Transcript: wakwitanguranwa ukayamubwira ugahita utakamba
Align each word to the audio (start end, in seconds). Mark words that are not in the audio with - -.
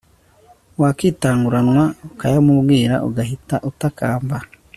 wakwitanguranwa 0.81 1.83
ukayamubwira 2.07 2.95
ugahita 3.07 3.55
utakamba 3.69 4.37